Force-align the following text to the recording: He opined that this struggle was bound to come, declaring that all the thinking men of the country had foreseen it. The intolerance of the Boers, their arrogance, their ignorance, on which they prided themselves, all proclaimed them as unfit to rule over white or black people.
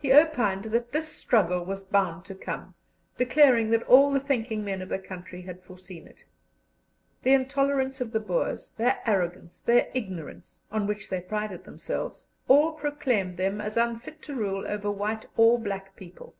He 0.00 0.12
opined 0.12 0.64
that 0.72 0.90
this 0.90 1.06
struggle 1.08 1.64
was 1.64 1.84
bound 1.84 2.24
to 2.24 2.34
come, 2.34 2.74
declaring 3.16 3.70
that 3.70 3.84
all 3.84 4.10
the 4.10 4.18
thinking 4.18 4.64
men 4.64 4.82
of 4.82 4.88
the 4.88 4.98
country 4.98 5.42
had 5.42 5.62
foreseen 5.62 6.08
it. 6.08 6.24
The 7.22 7.34
intolerance 7.34 8.00
of 8.00 8.10
the 8.10 8.18
Boers, 8.18 8.72
their 8.72 8.98
arrogance, 9.06 9.60
their 9.60 9.88
ignorance, 9.94 10.62
on 10.72 10.88
which 10.88 11.08
they 11.08 11.20
prided 11.20 11.62
themselves, 11.62 12.26
all 12.48 12.72
proclaimed 12.72 13.36
them 13.36 13.60
as 13.60 13.76
unfit 13.76 14.20
to 14.22 14.34
rule 14.34 14.66
over 14.66 14.90
white 14.90 15.26
or 15.36 15.60
black 15.60 15.94
people. 15.94 16.34